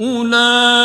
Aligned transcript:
Una 0.00 0.77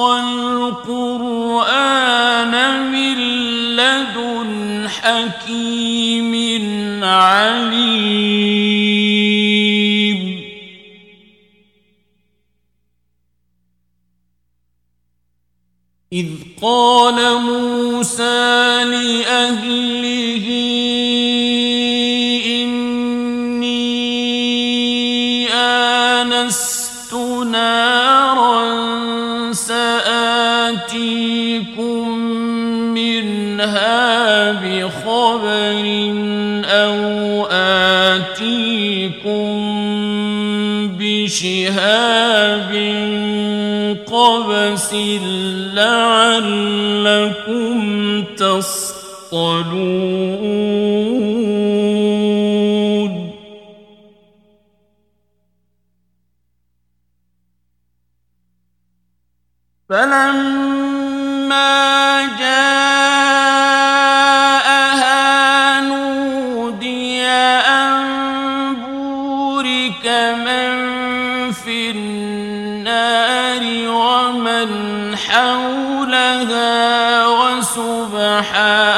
القرآن 0.00 1.72
من 2.92 3.18
لدن 3.76 4.88
حكيم 4.88 6.32
عليم. 7.04 8.22
إذ 16.12 16.28
قال 16.62 17.40
موسى 17.42 18.84
لأهله 18.84 20.01
شهاب 41.32 42.72
قبس 44.12 44.92
لعلكم 45.74 47.76
تصطلون. 48.36 49.72
فلما 59.88 62.01
وحامٍ 78.42 78.91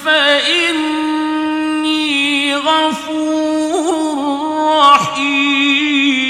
فإني 0.04 1.36
غفور 2.56 3.94
رحيم. 4.92 6.26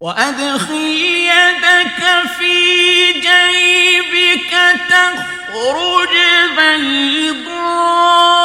وأدخل 0.00 0.91
يدك 2.02 2.30
في 2.38 3.12
جيبك 3.12 4.52
تخرج 4.90 6.14
بيضاء. 6.56 8.41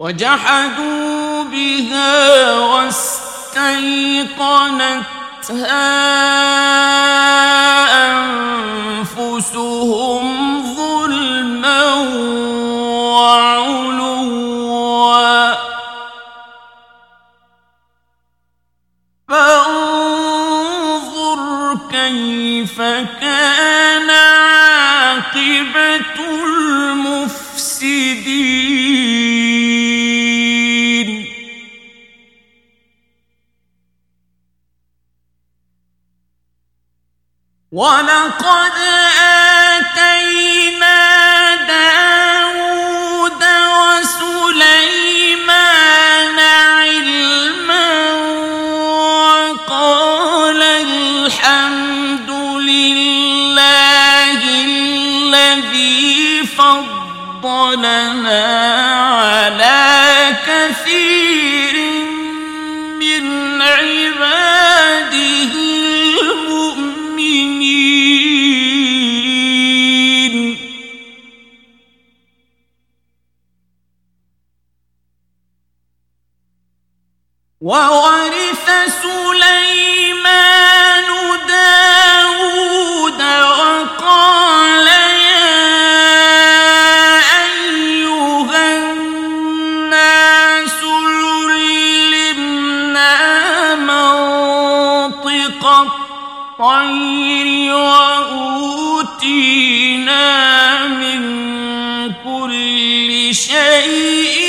وجحدوا 0.00 1.44
بها 1.44 2.52
واستيقنتها 2.58 3.20
أنفسهم 9.10 10.24
ظلما 10.76 11.84
وعلوا. 13.12 13.90
فانظر 19.28 20.60
كيف 21.90 22.80
كان 23.20 24.10
عاقبة 24.10 26.00
ولقد 37.80 38.76
آتينا 39.72 41.00
داود 41.56 43.42
وسليمان 44.60 45.48
علما 46.38 48.12
وقال 49.32 50.62
الحمد 50.62 52.30
لله 52.70 54.40
الذي 54.64 56.46
فضلنا 57.40 58.10
الطير 95.64 97.46
وأوتينا 99.10 100.88
من 100.88 101.20
كل 102.24 103.34
شيء 103.34 104.39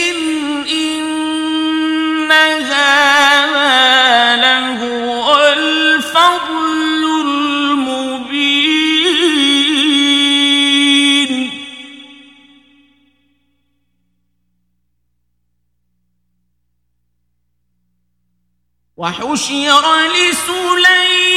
وحشر 19.02 19.84
لسليمان 20.14 21.31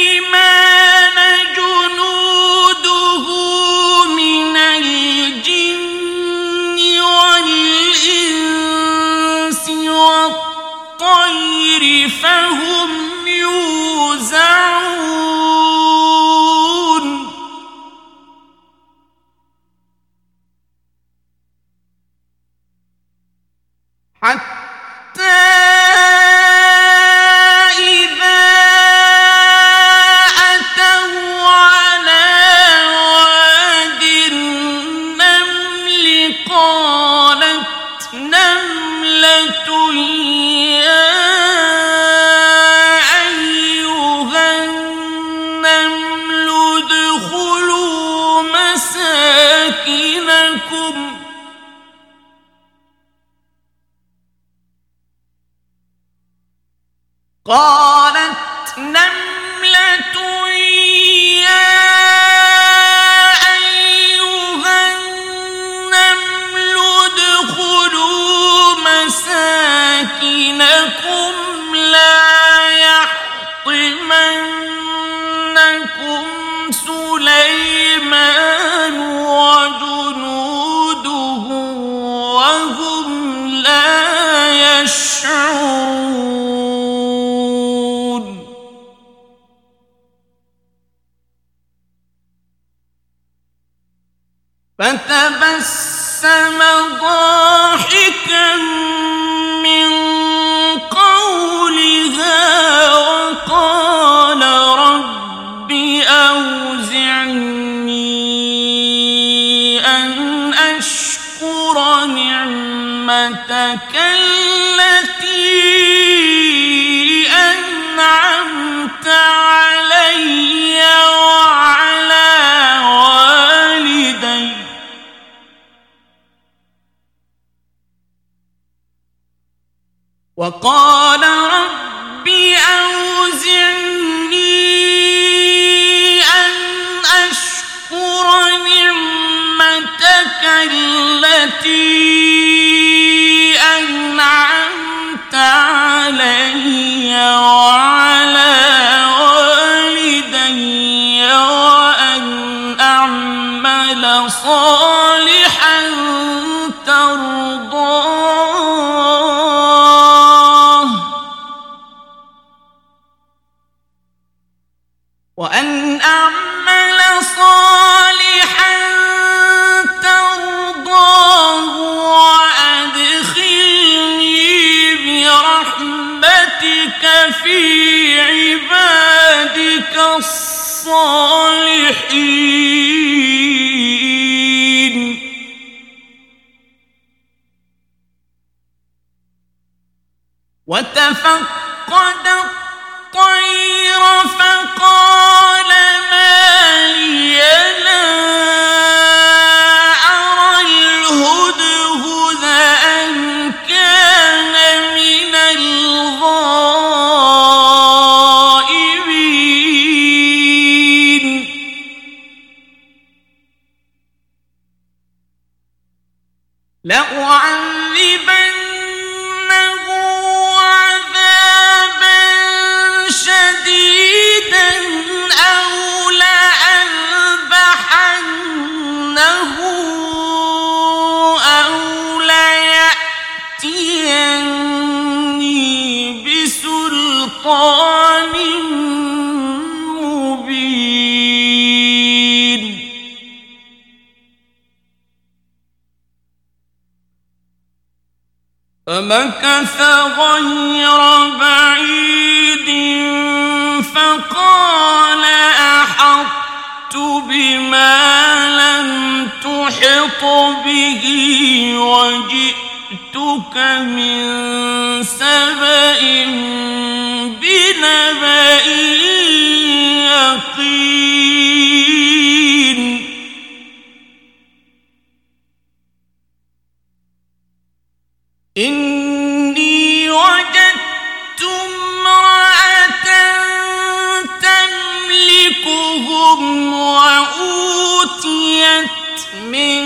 أوتيت 287.39 289.19
من 289.51 289.84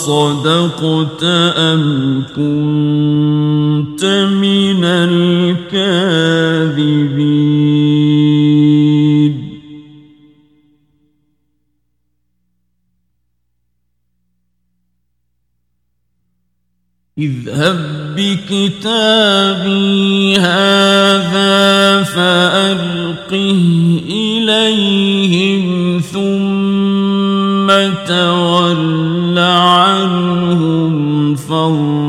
صدقت 0.07 1.23
أم 1.57 2.23
كنت 2.37 4.05
من 4.43 4.85
الكاذبين؟ 4.85 6.03
اذهب 17.19 17.79
بكتابي 18.17 19.27
هذا 20.39 22.03
فألقه 22.03 23.61
إليهم 24.09 25.65
ثم 26.01 27.69
توقف 28.07 28.42
عنهم 30.23 31.35
فانظر 31.35 32.02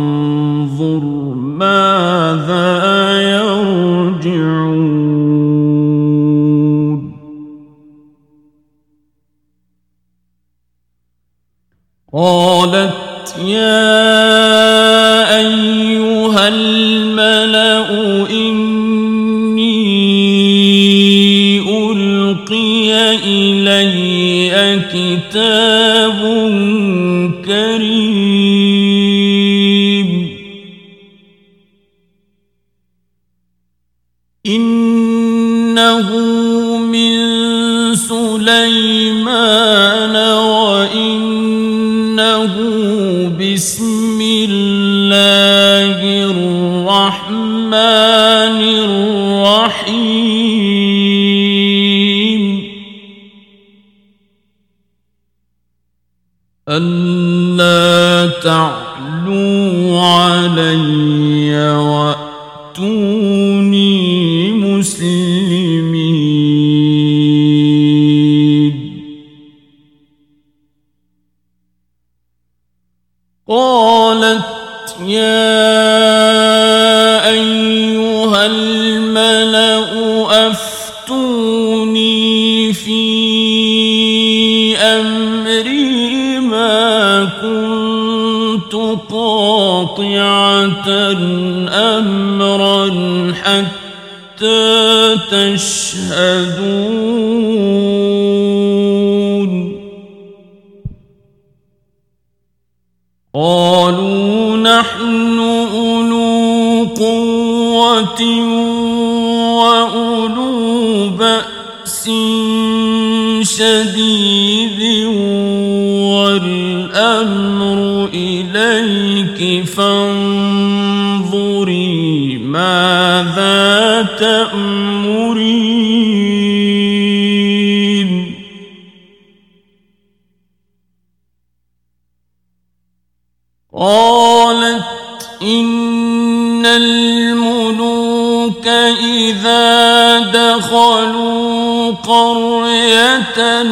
الملوك 137.43 138.67
إذا 139.03 140.19
دخلوا 140.19 141.91
قرية 141.91 143.63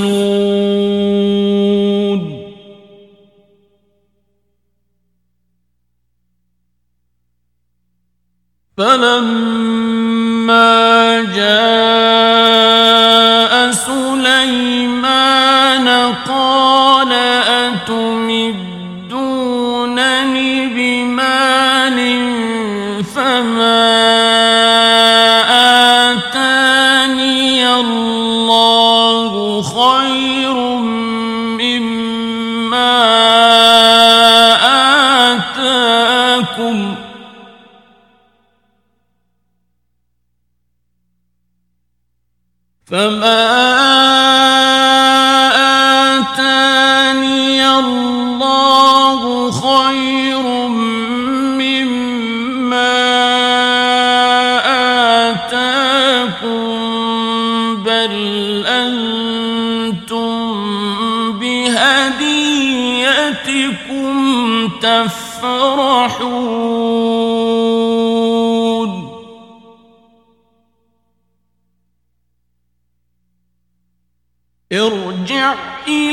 فلما 8.77 9.62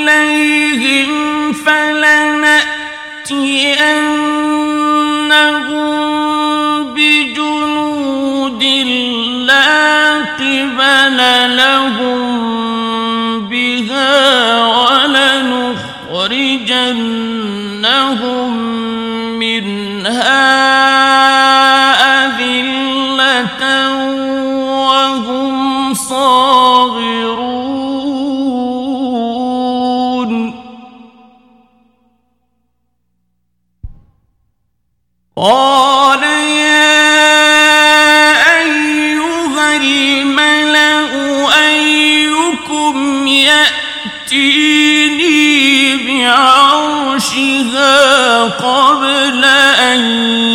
عليهم 0.09 1.53
فلنأتينهم 1.53 2.53
بجنود 6.93 8.63
لا 9.47 10.13
قبل 10.17 11.17
لهم 11.57 12.19
بها 13.49 14.65
ولنخرجن 16.15 17.38
قال 35.41 36.23
يا 36.23 36.99
أيها 38.59 39.75
الملأ 39.75 41.09
أيكم 41.67 43.27
يأتيني 43.27 44.87
بعرشها 46.27 47.53
قبل 48.43 49.45
أن 49.79 50.48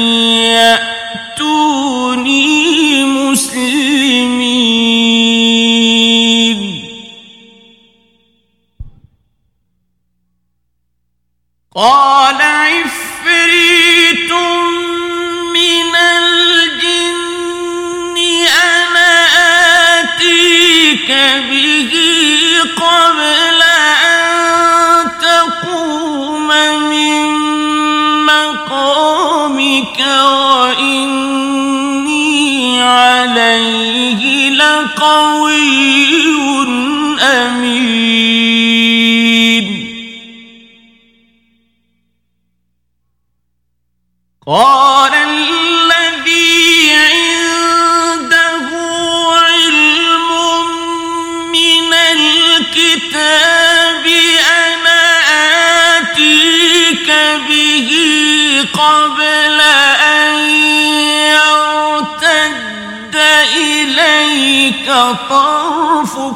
إليك 64.85 65.29
طرفك. 65.29 66.35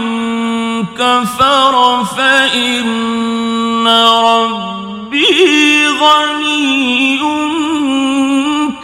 كفر 0.85 2.05
فإن 2.17 3.87
ربي 4.23 5.87
غني 5.87 7.19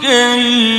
كريم 0.01 0.74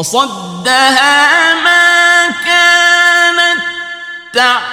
وصدها 0.00 1.54
ما 1.54 2.26
كانت 2.44 3.62
تعمل. 4.32 4.69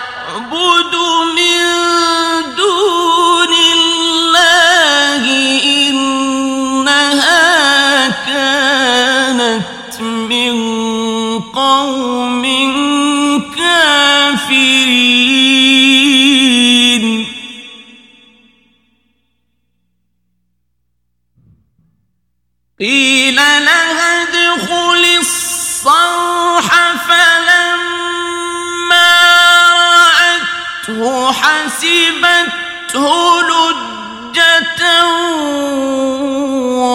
حسبته 31.33 33.05
لجة 33.41 34.81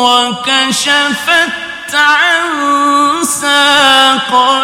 وكشفت 0.03 1.53
عن 1.95 3.25
ساقيها. 3.25 4.63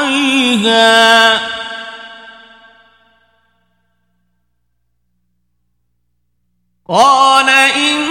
قال 6.88 7.48
إن 7.48 8.07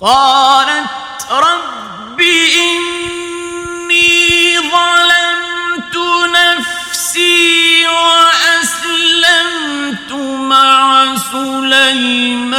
قالت 0.00 1.26
رب 1.30 2.20
إني 2.60 4.08
ظلمت 4.58 5.96
نفسي 6.34 7.86
وأسلمت 7.86 9.32
مع 10.38 11.16
سليمان 11.32 12.58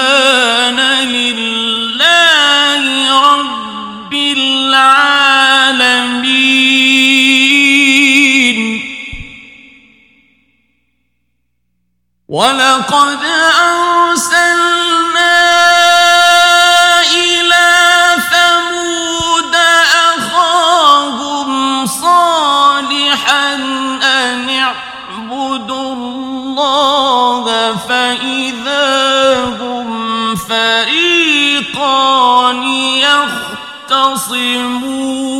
لله 1.15 2.83
رب 3.31 4.13
العالمين. 4.13 4.89
ولقد 12.27 13.23
أرسلت 13.59 14.88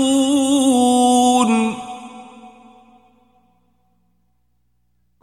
يختصمون 0.09 1.49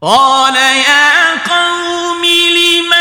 قال 0.02 0.56
يا 0.56 1.30
قوم 1.48 2.24
لم 2.24 2.92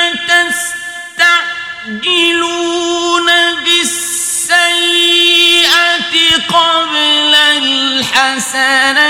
تستعجلون 1.98 3.28
بالسيئة 3.66 4.56
قبل 6.50 7.36
الحسنة 7.36 9.05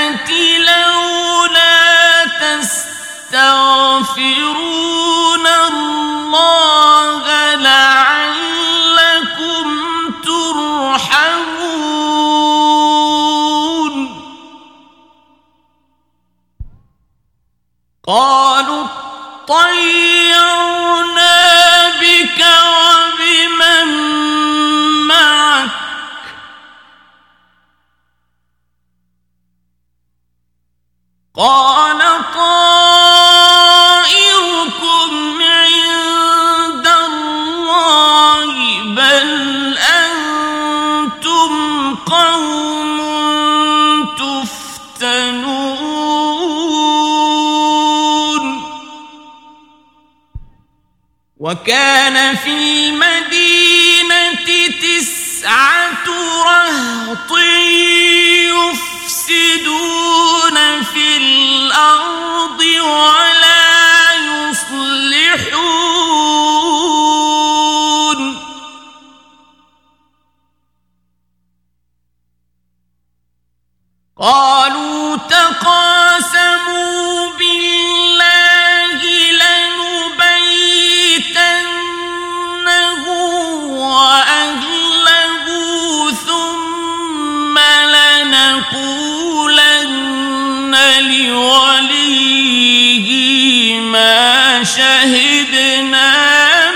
ما 93.95 94.63
شهدنا 94.63 96.11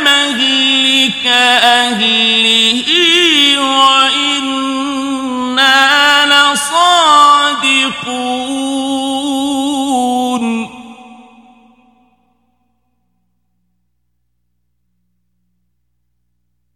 مهلك 0.03 1.25
أهله 1.27 2.87
وإنا 3.59 5.05
لصادقون. 6.31 6.89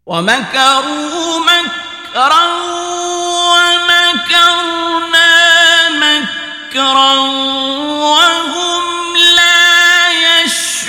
ومكروا 0.06 1.40
مكرا 1.40 2.46
ومكرنا 3.54 5.30
مكرا 6.04 7.14
وهو 8.04 8.53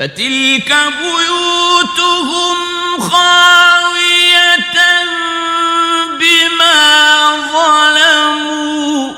فتلك 0.00 0.76
بيوتهم 1.00 2.56
خاوية 3.00 4.76
بما 6.18 6.80
ظلموا. 7.52 9.14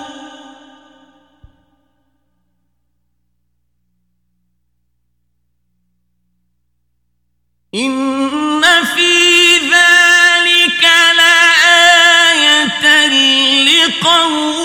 إن 7.74 8.62
في 8.94 9.58
ذلك 9.58 10.84
لآية 11.18 12.84
لقوم 13.64 14.61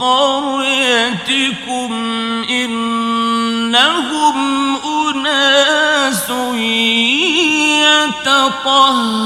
قريتكم 0.00 1.92
إنهم 2.50 3.98
أناس 4.76 6.30
يتطهرون. 8.18 9.18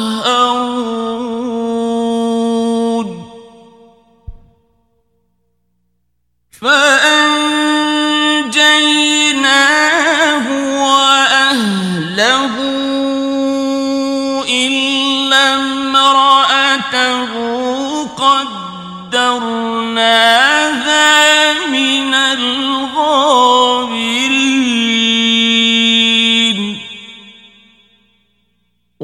فأنجيناه 6.60 7.22
وأهله 10.84 12.61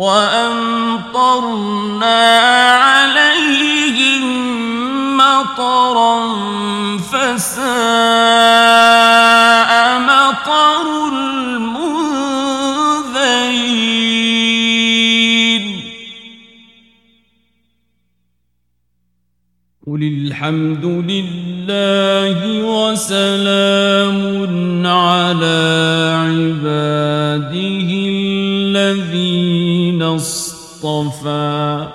وأمطرنا 0.09 1.59
عليهم 2.89 4.25
مطرا 5.17 6.15
فساء 6.99 7.63
مطر 10.11 10.87
المنذرين. 11.13 11.99
قل 19.87 20.03
الحمد 20.03 20.85
لله 20.85 22.39
وسلام 22.75 24.19
على 24.87 25.61
عباده 26.29 27.91
اصطفى 30.19 31.89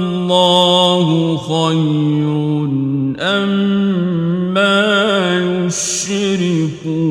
الله 0.00 1.36
خير 1.36 2.34
أما 3.20 4.78
يشركون. 5.66 7.10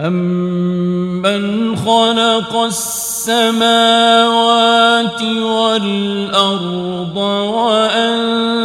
أمن 0.00 1.76
خلق 1.76 2.52
السماوات 3.28 5.22
والأرض 5.22 7.16
وأنزل 7.56 8.64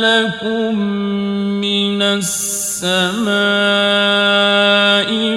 لكم 0.00 0.78
من 1.60 2.02
السماء 2.02 3.30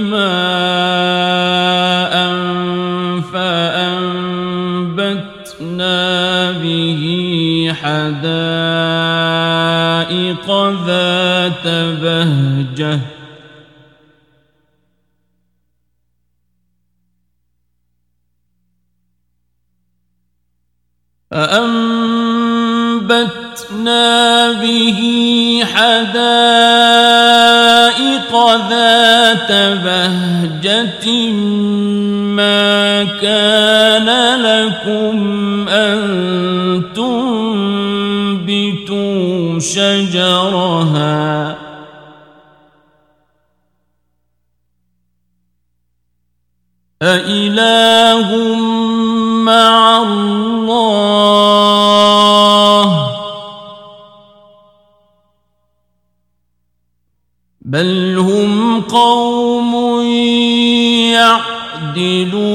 ماء 0.03 0.33
فأنبتنا 3.33 4.81
به 6.51 7.03
حدائق 7.81 8.87
ذات 10.87 11.67
بهجة 12.01 13.12
فأنبتنا 21.33 23.01
به 24.51 24.99
حدائق 25.73 26.13
ذات 28.69 29.51
بهجة 29.83 31.31
ما 32.37 33.03
كان 33.03 34.09
لكم 34.41 35.17
أن 35.69 36.83
تنبتوا 36.95 38.79
شجرها. 39.59 41.23
أإله 47.01 48.52
قوم 58.93 60.01
يعدلون 61.13 62.52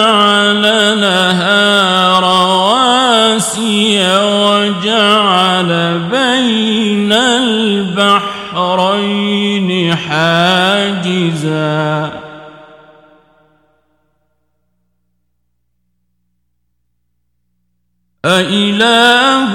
وجعل 0.00 0.62
لها 1.00 2.18
رواسي 2.20 4.00
وجعل 4.16 5.70
بين 6.10 7.12
البحرين 7.12 8.70
حاجزاً. 9.96 11.20
أإله 18.24 19.52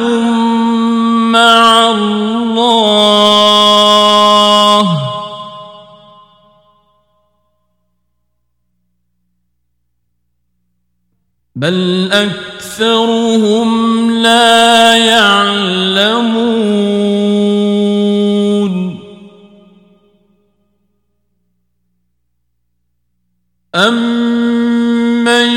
مع 1.31 1.89
الله 1.91 3.14
بل 11.65 12.09
أكثرهم 12.11 13.69
لا 14.21 14.95
يعلمون. 14.97 16.25
أمن 23.75 25.49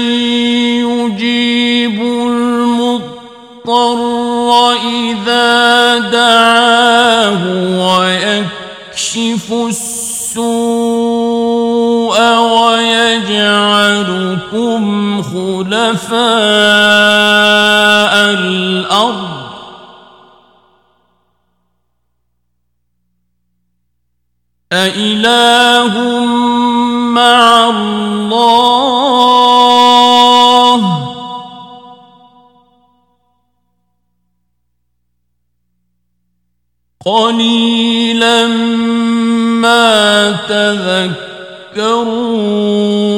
يجيب 0.89 2.01
المضطر 2.27 3.99
إذا 4.73 5.99
دعاه 5.99 7.43
ويكشف 7.85 9.53
السوء 9.53 9.88
خلفاء 15.23 16.19
الأرض. 18.31 19.29
أإله 24.73 26.25
مع 27.15 27.69
الله. 27.69 28.59
قليلا 37.07 38.47
ما 39.63 40.33
تذكرون. 41.75 43.18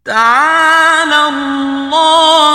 تعالى 0.05 1.27
الله 1.29 2.48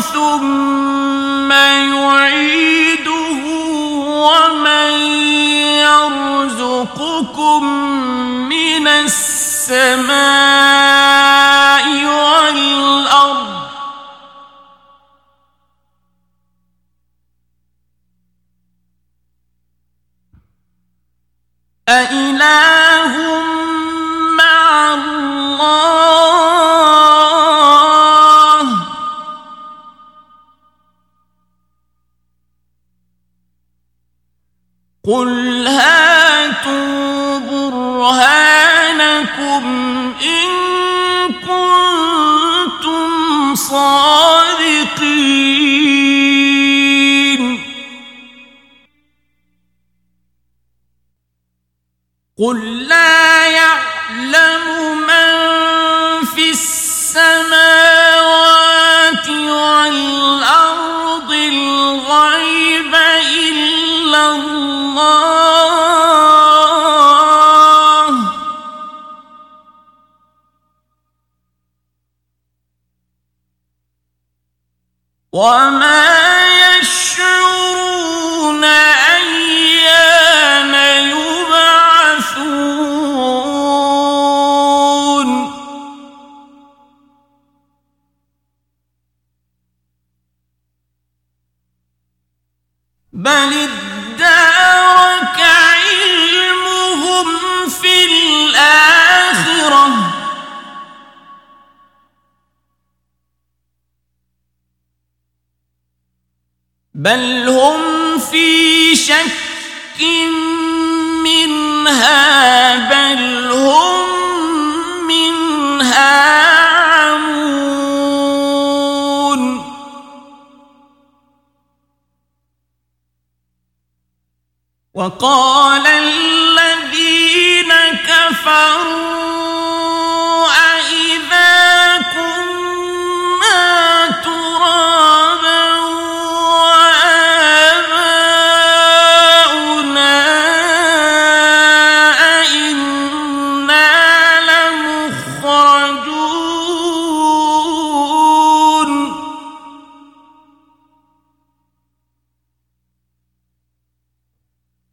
ثم 0.00 1.52
يعيده 1.52 3.44
ومن 4.26 4.92
يرزقكم 5.82 7.64
من 8.48 8.88
السماء 8.88 10.12
والأرض 12.04 13.62
أإله 21.88 23.14
مع 24.38 24.94
الله 24.94 26.51
قل 35.06 35.66
هاتوا 35.66 37.38
برهانكم 37.38 38.22
إن 40.22 40.48
كنتم 41.42 43.10
صادقين 43.54 44.82
قل 52.38 52.88
لا 52.88 53.46
يعلم 53.46 54.61
وما 75.42 75.71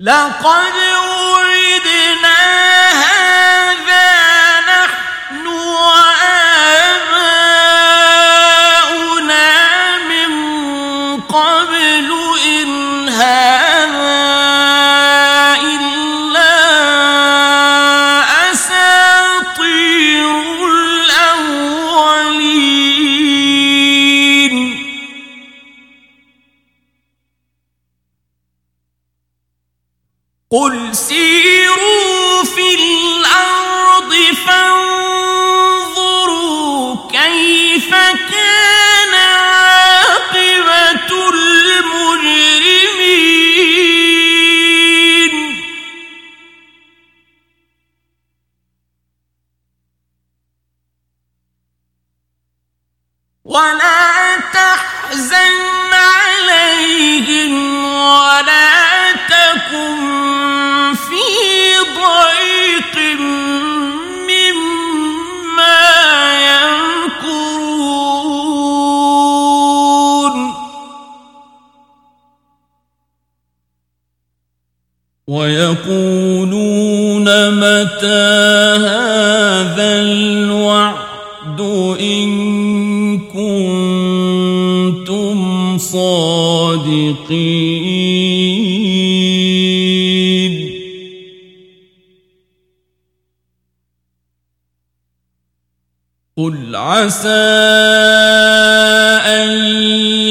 لقد 0.10 0.74
وعدنا 1.34 2.79
صادقين. 85.78 87.50
قل 96.38 96.76
عسى 96.76 97.30
ان 99.28 99.50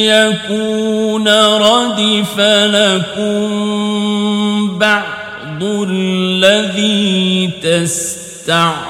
يكون 0.08 1.28
ردف 1.28 2.40
لكم 2.40 3.48
بعض 4.78 5.62
الذي 5.62 7.50
تستعجلون. 7.62 8.88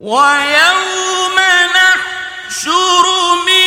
ويوم 0.00 1.36
نحشر 1.74 3.06
من 3.46 3.57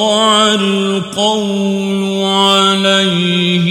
ووقع 0.00 0.54
القول 0.54 2.24
عليهم 2.24 3.69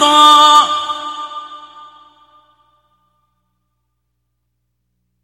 مبصرا 0.00 0.68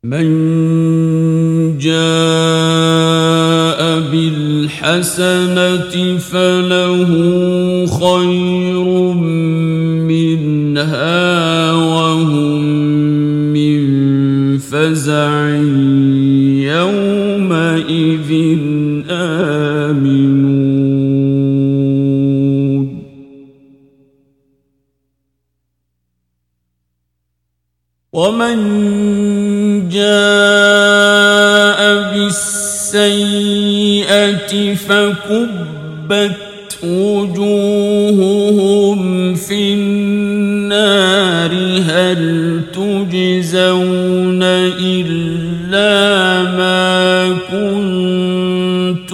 من 0.08 0.28
جاء 1.78 2.00
بالحسنة 4.12 5.96
فله 6.18 7.12
خير 7.86 8.88
منها 10.08 11.72
وهم 11.74 12.64
من 13.52 13.82
فزع 14.58 15.50
يومئذ 16.72 18.32
آمنون. 19.12 20.58
ومن 28.14 29.17
فكبت 34.76 36.38
وجوههم 36.84 38.26
في 39.36 39.74
النار. 39.74 41.52
هل 41.88 42.62
تجزون 42.74 44.44
إلا 44.44 45.94
ما 46.58 47.30
كنتم 47.52 49.08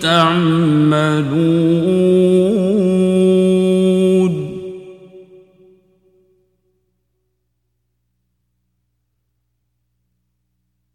تعملون؟ 0.00 1.58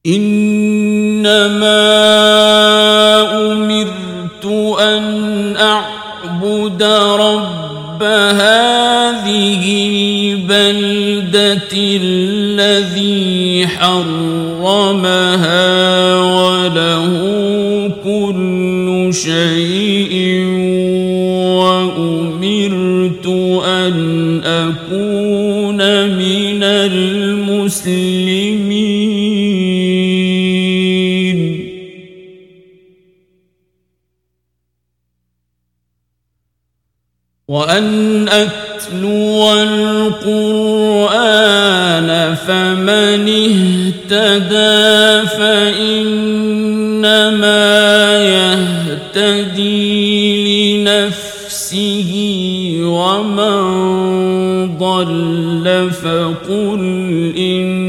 إنما 0.06 1.83
رب 7.16 8.04
هذه 8.04 9.64
البلدة 9.94 11.74
الذي 11.74 13.68
حرمها 13.68 15.36
وله 16.20 17.12
كل 18.04 19.10
شيء. 19.14 19.93
وأن 37.54 38.30
أتلو 38.30 39.54
القرآن 39.54 40.66
فمن 42.48 43.30
اهتدى 43.30 45.28
فإنما 45.38 46.34
يهتدي 49.14 49.84
لنفسه 50.82 52.12
ومن 52.84 53.58
ضل 54.78 55.90
فقل 56.04 56.82
إنما 57.38 57.83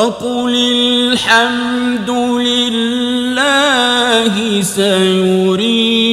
وقل 0.00 0.54
الحمد 1.12 2.10
لله 2.40 3.52
سيريكم 4.62 6.06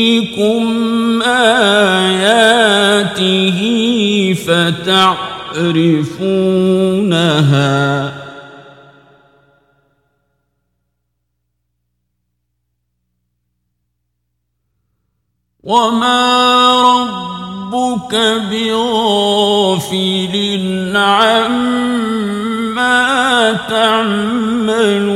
آياته 1.23 2.79
فتعرفونها. 4.47 5.73
وما 15.63 16.23
ربك 16.81 18.15
بغافل 18.51 20.35
عما 20.95 22.06
تعملون 23.69 25.07